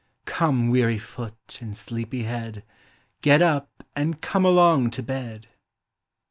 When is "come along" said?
4.19-4.89